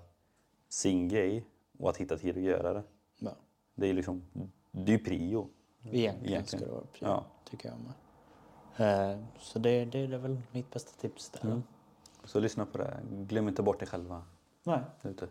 [0.68, 1.46] sin grej
[1.78, 2.82] och att hitta tid att göra det.
[3.18, 3.30] Ja.
[3.74, 4.22] Det är ju liksom,
[4.72, 5.48] det är ju prio.
[5.82, 6.46] Egentligen, Egentligen.
[6.46, 7.24] ska det vara prio, Ja.
[7.44, 7.92] tycker jag med.
[9.12, 11.62] Eh, Så det, det är väl mitt bästa tips där.
[12.24, 13.00] Så lyssna på det.
[13.10, 14.22] Glöm inte bort dig själva
[14.62, 14.80] Nej.
[15.02, 15.28] ute.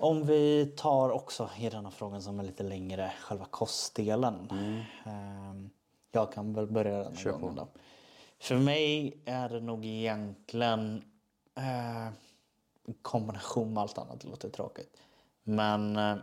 [0.00, 4.48] Om vi tar också i denna frågan som är lite längre, själva kostdelen.
[5.04, 5.70] Ehm,
[6.12, 7.68] Jag kan väl börja den här Kör gången då.
[8.38, 11.04] För mig är det nog egentligen
[11.56, 14.96] eh, en kombination med allt annat, det låter tråkigt.
[15.42, 16.16] Men eh,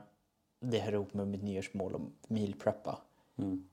[0.60, 2.98] det hör ihop med mitt nyårsmål om meal preppa.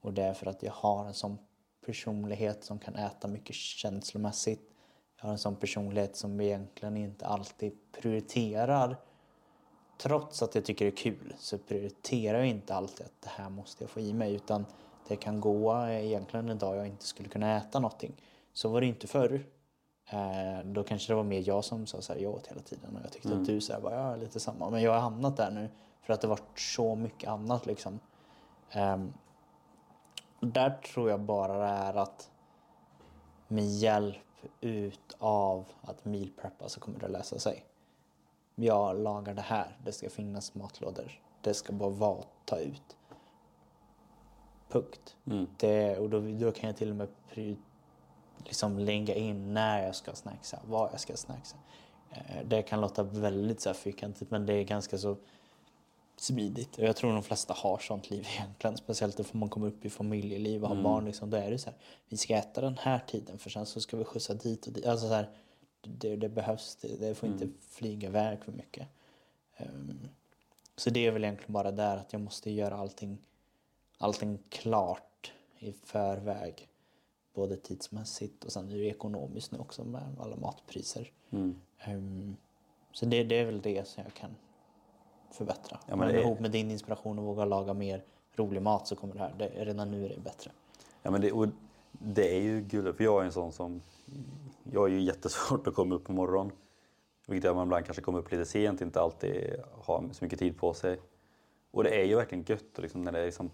[0.01, 1.38] Och det är för att jag har en sån
[1.87, 4.71] personlighet som kan äta mycket känslomässigt.
[5.17, 8.97] Jag har en sån personlighet som egentligen inte alltid prioriterar
[10.05, 13.51] trots att jag tycker det är kul så prioriterar jag inte alltid att det här
[13.51, 14.67] måste jag få i mig utan
[15.09, 18.12] det kan gå egentligen en dag jag inte skulle kunna äta någonting.
[18.53, 19.47] Så var det inte förr.
[20.11, 22.97] Eh, då kanske det var mer jag som sa så här, jag åt hela tiden
[22.97, 24.71] och jag tyckte att du så här, bara, ja lite samma.
[24.71, 25.69] Men jag har hamnat där nu
[26.03, 28.01] för att det varit så mycket annat liksom.
[28.71, 29.12] Ehm,
[30.40, 32.31] där tror jag bara det är att
[33.49, 34.17] med hjälp
[34.61, 37.64] utav att meal preppa så kommer det lösa sig
[38.55, 39.77] jag lagar det här.
[39.85, 41.21] Det ska finnas matlådor.
[41.40, 42.97] Det ska bara vara att ta ut.
[44.69, 45.17] Punkt.
[45.57, 47.57] Det, och då, då kan jag till och med pri,
[48.38, 51.57] liksom lägga in när jag ska snacksa, vad jag ska snacksa.
[52.11, 55.17] Eh, Det kan låta väldigt så här fyrkantigt men det är ganska så
[56.17, 56.79] smidigt.
[56.79, 58.77] Och jag tror de flesta har sånt liv egentligen.
[58.77, 61.05] Speciellt om man kommer upp i familjeliv och har barn.
[61.05, 63.81] Liksom, då är det så här, vi ska äta den här tiden för sen så
[63.81, 64.87] ska vi skjutsa dit och dit.
[64.87, 65.29] Alltså så här,
[65.87, 68.88] det, det behövs, det, det får inte flyga iväg för mycket.
[69.57, 70.09] Ehm,
[70.77, 73.18] så det är väl egentligen bara där att jag måste göra allting,
[73.99, 76.68] allting klart i förväg.
[77.35, 81.12] Både tidsmässigt och sen är det ekonomiskt nu också med alla matpriser.
[81.79, 82.37] Ehm,
[82.92, 84.37] så det, det är väl det som jag kan
[85.31, 85.79] förbättra.
[85.88, 88.03] Ja, men det ihop med din inspiration och våga laga mer
[88.37, 90.51] rolig mat så kommer det här, det, redan nu är det bättre.
[91.03, 91.49] Ja, men det, och
[91.99, 93.81] det är ju gulligt, för jag är en sån som...
[94.73, 96.53] Jag har ju jättesvårt att komma upp på morgonen.
[97.27, 100.39] Vilket gör att man ibland kanske kommer upp lite sent, inte alltid har så mycket
[100.39, 101.01] tid på sig.
[101.71, 103.51] Och det är ju verkligen gött liksom, när det är liksom,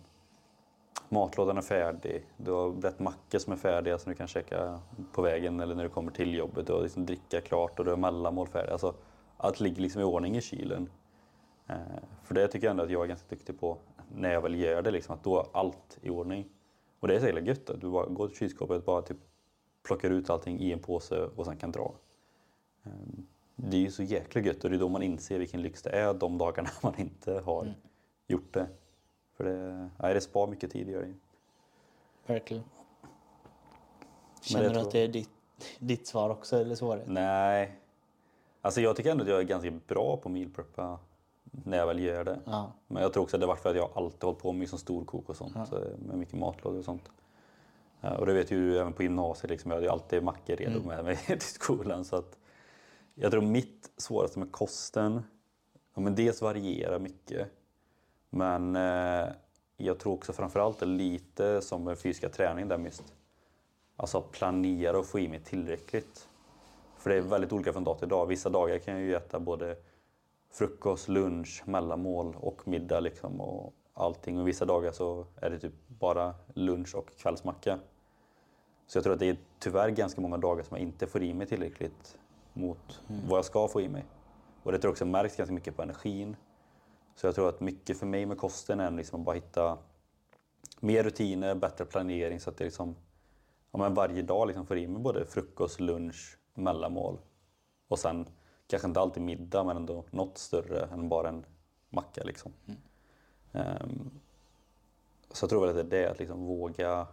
[1.08, 2.26] matlådan är färdig.
[2.36, 4.80] Du har rätt mackor som är färdiga som du kan käka
[5.12, 6.66] på vägen eller när du kommer till jobbet.
[6.66, 8.72] Du har liksom dricka klart och du har mellanmål färdiga.
[8.72, 8.94] Alltså,
[9.36, 10.90] allt ligger liksom i ordning i kylen.
[11.66, 11.76] Eh,
[12.24, 13.78] för det tycker jag ändå att jag är ganska duktig på
[14.14, 14.90] när jag väl gör det.
[14.90, 16.48] Liksom, att då är allt i ordning.
[17.00, 17.70] Och det är så jävla gött.
[17.70, 19.16] Att du bara går till kylskåpet bara typ
[19.82, 21.94] plockar ut allting i en påse och sen kan dra.
[22.84, 25.82] Ehm, Det är ju så jäkla gött och det är då man inser vilken lyx
[25.82, 27.74] det är de dagarna man inte har
[28.26, 28.66] gjort det.
[29.36, 31.14] För det, nej, det spar mycket tid, gör det.
[32.32, 32.62] Verkligen.
[34.42, 35.30] Känner du tror- att det är ditt,
[35.78, 37.04] ditt svar också eller svårare?
[37.06, 37.76] Nej.
[38.60, 40.98] Alltså jag tycker ändå att jag är ganska bra på meal preppa
[41.50, 42.38] när jag väl gör det.
[42.44, 42.72] Ja.
[42.86, 44.78] Men jag tror också att det varit för att jag alltid hållit på med liksom
[44.78, 45.54] storkok och sånt.
[45.76, 47.10] eh, Med mycket matlådor och sånt.
[48.00, 49.50] Eh, Och det vet ju du även på gymnasiet.
[49.50, 52.04] Liksom, jag hade ju alltid mackor redo med mig till skolan.
[52.04, 52.38] Så att
[53.14, 55.22] jag tror mitt svåraste med kosten,
[55.94, 57.48] ja, men dels varierar mycket.
[58.30, 59.28] Men eh,
[59.76, 63.14] jag tror också framförallt lite som med fysiska träning där just.
[63.96, 66.28] Alltså att planera och få i mig tillräckligt.
[66.98, 68.26] För det är väldigt olika från dag till dag.
[68.26, 69.76] Vissa dagar kan jag ju äta både
[70.50, 74.38] frukost, lunch, mellanmål och middag liksom och allting.
[74.40, 77.78] Och vissa dagar så är det typ bara lunch och kvällsmacka.
[78.86, 81.34] Så jag tror att det är tyvärr ganska många dagar som jag inte får i
[81.34, 82.18] mig tillräckligt
[82.52, 84.04] mot vad jag ska få i mig.
[84.62, 86.36] Och det tror jag också märks ganska mycket på energin.
[87.14, 89.78] Så jag tror att mycket för mig med kosten är liksom att bara hitta
[90.80, 92.96] mer rutiner, bättre planering så att det liksom,
[93.70, 97.18] ja, men varje dag liksom får i mig både frukost, lunch, mellanmål
[97.88, 98.26] och sen
[98.70, 101.44] kanske inte alltid middag men ändå något större än bara en
[101.90, 102.22] macka.
[102.24, 102.52] Liksom.
[103.52, 104.10] Ehm,
[105.30, 107.06] så jag tror väl att det är det, att liksom våga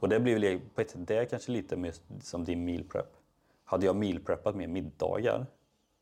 [0.00, 3.16] och det blir väl på ett sätt det kanske lite mer som din meal prep.
[3.64, 5.46] Hade jag meal preppat mer middagar,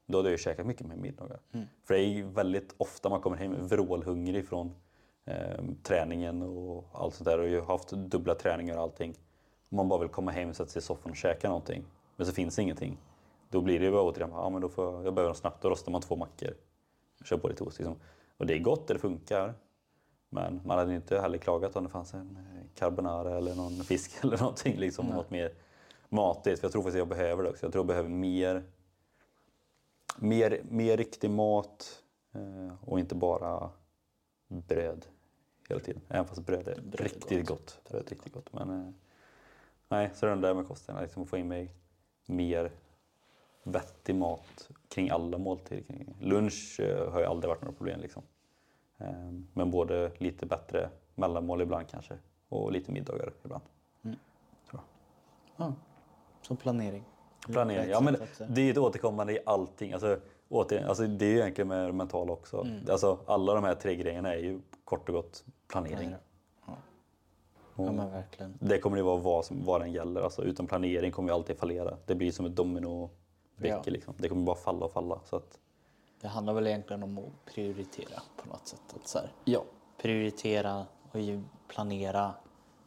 [0.06, 1.40] då hade jag ju käkat mycket mer middagar.
[1.84, 4.74] För det är ju väldigt ofta man kommer hem vrålhungrig från
[5.24, 7.38] eh, träningen och allt sånt där.
[7.38, 9.14] Och jag har haft dubbla träningar och allting.
[9.68, 11.84] Man bara vill komma hem, sätta sig i soffan och käka någonting.
[12.16, 12.98] Men så finns det ingenting.
[13.48, 15.62] Då blir det ju bara återigen, ja men då får jag, jag behöver något snabbt.
[15.62, 16.54] Då rostar man två mackor.
[17.24, 17.96] Kör på lite ost liksom.
[18.36, 19.54] Och det är gott, det funkar.
[20.28, 24.12] Men man hade inte heller klagat om det fanns en eh, carbonara eller någon fisk
[24.24, 24.76] eller någonting.
[24.76, 25.52] Liksom, något mer
[26.08, 26.60] matigt.
[26.60, 27.66] För jag tror faktiskt jag behöver det också.
[27.66, 28.64] Jag tror jag behöver mer,
[30.18, 32.02] mer, mer riktig mat
[32.34, 33.70] eh, och inte bara
[34.48, 35.06] bröd
[35.68, 36.02] hela tiden.
[36.08, 37.80] Även fast bröd är Bröd är riktigt gott.
[37.88, 38.52] Bröd är riktigt gott.
[38.52, 38.92] Men, eh,
[39.88, 41.72] nej, så den där med kosten, liksom att få in mig
[42.26, 42.70] mer
[43.66, 46.06] vettig mat kring alla måltider.
[46.20, 48.00] Lunch eh, har ju aldrig varit några problem.
[48.00, 48.22] Liksom.
[48.98, 52.14] Eh, Men både lite bättre mellanmål ibland kanske
[52.48, 53.64] och lite middagar ibland.
[55.56, 55.72] Ja.
[56.42, 57.04] Så planering.
[57.46, 58.16] Planering, ja men
[58.48, 59.92] det är ju ett återkommande i allting.
[59.92, 62.66] Alltså, åter, alltså det är ju egentligen med det mentala också.
[62.90, 66.14] Alltså, alla de här tre grejerna är ju kort och gott planering.
[66.66, 66.76] Ja.
[67.76, 68.58] ja men verkligen.
[68.60, 70.20] Det kommer det vara vad, som, vad den gäller.
[70.20, 71.96] Alltså, utan planering kommer vi alltid fallera.
[72.06, 73.10] Det blir som ett domino
[73.56, 73.82] Ja.
[73.86, 74.14] liksom.
[74.16, 75.20] Det kommer bara falla och falla.
[75.24, 75.58] Så att,
[76.20, 78.82] Det handlar väl egentligen om att prioritera på något sätt.
[78.94, 79.64] Att så här, ja.
[79.98, 81.18] prioritera och
[81.68, 82.34] planera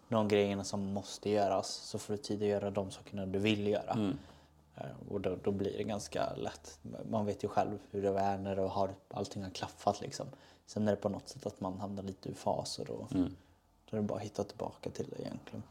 [0.08, 3.68] de grejerna som måste göras så får du tid att göra de sakerna du vill
[3.68, 3.92] göra.
[3.94, 4.18] Mm.
[4.76, 6.80] Eh, Och då, då blir det ganska lätt.
[7.10, 10.02] Man vet ju själv hur det är när det har, allting har klaffat.
[10.02, 10.28] Liksom.
[10.66, 13.36] Sen är det på något sätt att man hamnar lite ur fas och då, Mm.
[13.90, 15.64] då är det bara att hitta tillbaka till det egentligen.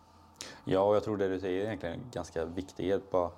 [0.65, 3.11] Ja, och jag tror det du säger är egentligen ganska viktigt.
[3.11, 3.31] Bara,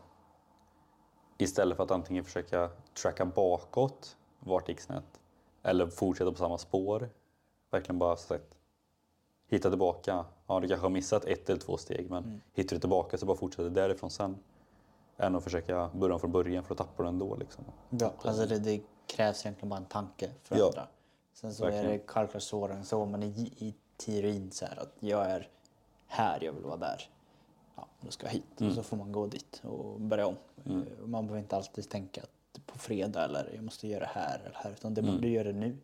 [1.42, 2.70] istället för att antingen försöka
[3.02, 5.20] tracka bakåt, vart gick snett?
[5.62, 7.08] Eller fortsätta på samma spår.
[7.70, 8.56] Verkligen bara så att,
[9.48, 10.24] hitta tillbaka.
[10.46, 13.36] Ja, du kanske har missat ett eller två steg, men hittar du tillbaka så bara
[13.36, 14.36] fortsätter därifrån sen.
[15.16, 17.36] Än att försöka börja från början för att tappa den ändå.
[17.36, 17.64] Liksom.
[17.90, 20.66] Ja, alltså det, det krävs egentligen bara en tanke för Ja.
[20.66, 20.88] andra.
[21.32, 21.98] Sen så är Verkligen.
[21.98, 23.26] det självklart svårare än så, men i,
[23.58, 25.48] i teorin så här att jag är
[26.06, 27.08] här, jag vill vara där.
[27.80, 28.60] Ja, då ska jag hit.
[28.60, 28.70] Mm.
[28.70, 30.36] Och så får man gå dit och börja om.
[30.64, 30.72] Eh,
[31.06, 34.54] Man behöver inte alltid tänka att på fredag eller jag måste göra det här eller
[34.56, 35.20] här, utan det Mm.
[35.20, 35.76] du göra nu.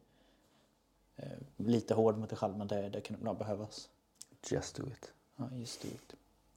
[1.16, 3.88] Eh, Lite hård mot dig själv, men det, det kan ibland behövas.
[4.50, 5.12] Just do it.
[5.36, 5.88] Ja, just det.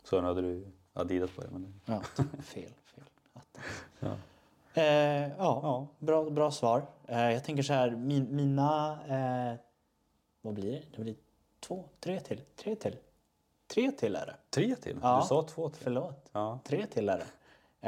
[0.03, 1.49] Så nu hade du Adidas på dig.
[1.51, 1.73] Men...
[1.85, 2.01] Ja,
[2.41, 3.03] fel, fel.
[3.99, 4.15] Ja.
[4.81, 6.85] Eh, ja, Bra, bra svar.
[7.07, 8.99] Eh, jag tänker så här, min, mina...
[9.51, 9.57] Eh,
[10.41, 10.83] vad blir det?
[10.95, 11.15] Det blir
[11.59, 12.41] två, tre till.
[12.55, 12.95] Tre till.
[13.73, 14.35] Tre till är det.
[14.49, 14.99] Tre till?
[15.01, 15.19] Ja.
[15.21, 15.83] Du sa två till.
[15.83, 16.29] Förlåt.
[16.31, 16.59] Ja.
[16.63, 17.25] Tre till är det.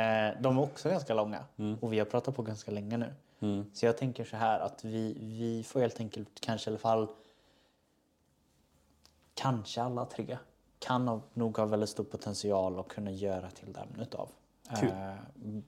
[0.02, 1.46] Eh, de är också ganska långa
[1.82, 3.14] och vi har pratat på ganska länge nu.
[3.40, 3.66] Mm.
[3.74, 7.08] Så jag tänker så här att vi, vi får helt enkelt kanske i alla fall
[9.34, 10.38] kanske alla tre
[10.80, 14.30] kan ha, nog ha väldigt stor potential att kunna göra till det ämnet av.
[14.80, 14.90] Kul.
[14.90, 15.16] Eh,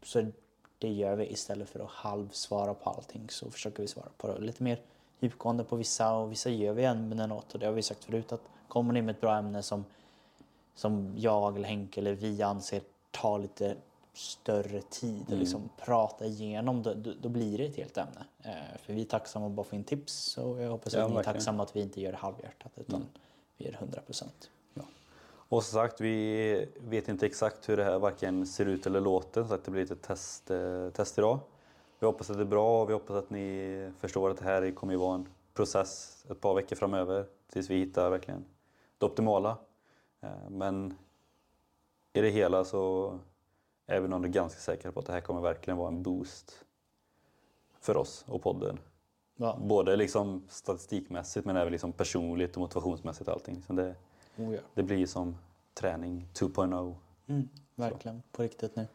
[0.04, 0.32] så
[0.78, 4.40] det gör vi istället för att halvsvara på allting så försöker vi svara på det
[4.40, 4.80] lite mer
[5.20, 8.32] djupgående på vissa och vissa gör vi ämnen åt och det har vi sagt förut
[8.32, 9.86] att kommer ni med ett bra ämne som,
[10.76, 12.82] som jag eller Henke eller vi anser
[13.12, 13.76] tar lite
[14.14, 15.34] större tid Mm.
[15.34, 18.26] att liksom prata igenom då, då, då blir det ett helt ämne.
[18.44, 21.14] Eh, för vi är tacksamma bara få in tips och jag hoppas Ja, att ni
[21.14, 21.34] är verkligen.
[21.36, 23.06] tacksamma att vi inte gör det halvhjärtat utan
[23.58, 24.50] vi gör det 100 procent.
[25.50, 29.44] Och som sagt, vi vet inte exakt hur det här varken ser ut eller låter.
[29.44, 31.40] Så att det blir lite test, eh, test idag.
[32.00, 34.72] Vi hoppas att det är bra och vi hoppas att ni förstår att det här
[34.72, 37.26] kommer ju vara en process ett par veckor framöver.
[37.52, 38.46] Tills vi hittar verkligen
[38.98, 39.58] det optimala.
[40.24, 40.94] Eh, Men
[42.14, 43.14] i det hela så
[43.86, 46.66] är vi nog ganska säkra på att det här kommer verkligen vara en boost
[47.80, 48.80] för oss och podden.
[49.36, 53.64] Ja, Både liksom statistikmässigt men även liksom personligt och motivationsmässigt och allting.
[53.68, 53.96] Så det,
[54.38, 54.62] oh ja.
[54.74, 55.38] det blir som
[55.74, 56.96] träning 2.0.
[57.28, 58.88] Mm, verkligen, på riktigt nu.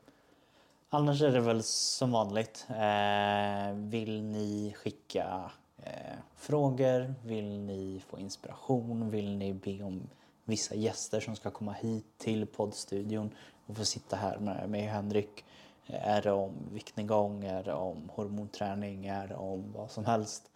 [0.90, 2.66] Annars är det väl som vanligt.
[2.68, 7.14] Eh, vill ni skicka eh, frågor?
[7.24, 9.10] Vill ni få inspiration?
[9.10, 10.02] Vill ni be om
[10.48, 13.30] vissa gäster som ska komma hit till poddstudion
[13.66, 15.44] och få sitta här med mig och Henrik?
[15.86, 17.44] Är det om viktnedgång?
[17.44, 19.06] Är det om hormonträning?
[19.06, 20.50] Är det om vad som helst?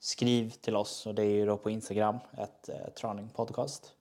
[0.00, 3.92] Skriv till oss och det är ju då på Instagram, ett eh, Traning Podcast.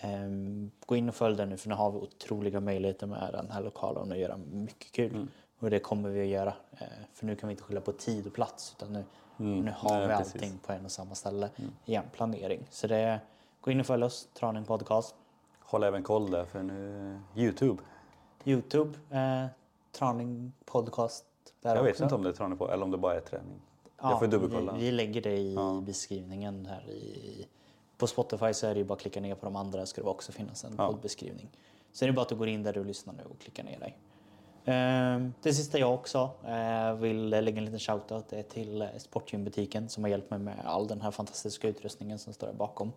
[0.00, 3.50] Ehm, gå in och följ den nu för nu har vi otroliga möjligheter med den
[3.50, 5.28] här lokalen att göra mycket kul.
[5.58, 6.54] Och det kommer vi att göra.
[6.72, 9.04] Eh, för nu kan vi inte skylla på tid och plats utan nu,
[9.40, 9.60] Mm.
[9.60, 10.34] nu har Nej, vi precis.
[10.34, 11.50] allting på en och samma ställe
[11.84, 12.66] i en planering.
[12.70, 13.20] Så det,
[13.60, 15.14] gå in och följ oss, Traning Podcast.
[15.60, 17.82] Håll även koll där för nu Youtube.
[18.44, 19.46] Youtube, eh,
[19.92, 21.24] Traning Podcast.
[21.62, 22.02] Där Jag vet också.
[22.02, 23.60] inte om det är träning på eller om det bara är träning.
[24.02, 24.72] Ja, jag får dubbelkolla.
[24.72, 25.82] Vi, vi lägger det i Ja.
[25.86, 27.46] beskrivningen här i,
[27.98, 30.08] på Spotify så är det ju bara att klicka ner på de andra ska det
[30.08, 30.86] också finnas en Ja.
[30.86, 31.48] poddbeskrivning.
[31.92, 33.78] Så är det bara att du går in där du lyssnar nu och klickar ner
[33.78, 33.98] dig.
[34.64, 39.88] Ehm, Det sista jag också eh, vill lägga en liten shoutout är till eh, Sportgymbutiken
[39.88, 42.92] som har hjälpt mig med all den här fantastiska utrustningen som står där bakom.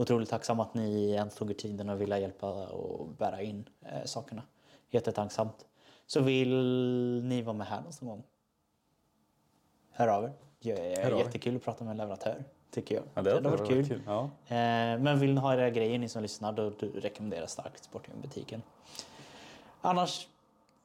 [0.00, 4.04] Otroligt tacksam att ni ens tog er tiden och ville hjälpa och bära in eh,
[4.04, 4.42] sakerna.
[4.90, 5.66] Jättetacksamt.
[6.06, 6.52] Så vill
[7.24, 8.22] ni vara med här någon gång?
[9.90, 10.32] Hör av er.
[10.60, 12.44] Det är jättekul att prata med en leverantör.
[12.70, 13.04] Tycker jag.
[13.14, 13.88] Ja, det hade varit kul.
[13.88, 14.00] kul.
[14.06, 14.22] Ja.
[14.46, 18.62] Eh, men vill ni ha era grejer ni som lyssnar då rekommenderar starkt Sportgym-butiken.
[19.80, 20.28] Annars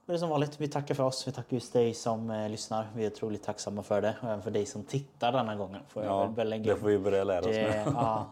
[0.07, 0.61] är det som vanligt.
[0.61, 1.27] Vi tackar för oss.
[1.27, 2.87] Vi tackar just dig som eh, lyssnar.
[2.95, 4.15] Vi är otroligt tacksamma för det.
[4.21, 5.81] Och även för dig som tittar denna gången.
[5.87, 7.87] Får Ja, det får vi börja lära oss Det- med.
[7.95, 8.31] ja,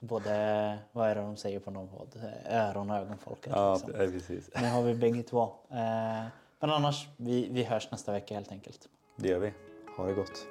[0.00, 2.16] både, vad är det de säger på någon podd?
[2.46, 3.52] Eh, Öron och ögonfolket.
[3.56, 3.90] Ja, liksom.
[3.92, 4.50] ja, precis.
[4.54, 5.42] Nu har vi bägge två.
[5.70, 6.24] Eh,
[6.60, 8.88] men annars, vi, vi hörs nästa vecka helt enkelt.
[9.16, 9.52] Det gör vi.
[9.96, 10.46] Ha det gott.